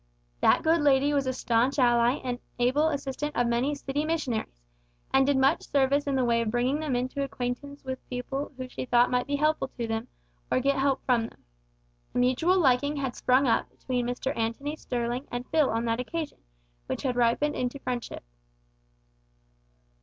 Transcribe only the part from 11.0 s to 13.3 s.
from them. A mutual liking had